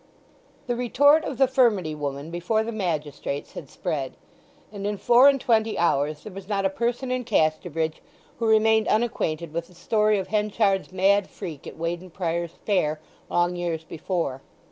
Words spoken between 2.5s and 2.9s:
the